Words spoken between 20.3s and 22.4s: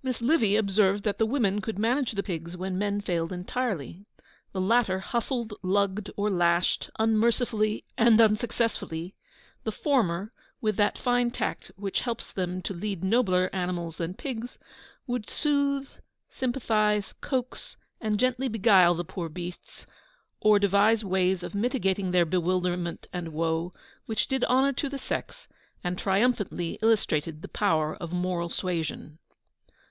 or devise ways of mitigating their